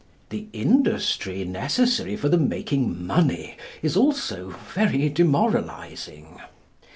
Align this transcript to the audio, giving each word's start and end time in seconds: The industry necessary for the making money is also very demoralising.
The 0.29 0.47
industry 0.51 1.45
necessary 1.45 2.15
for 2.17 2.27
the 2.27 2.39
making 2.39 3.05
money 3.05 3.55
is 3.83 3.95
also 3.95 4.49
very 4.73 5.09
demoralising. 5.09 6.39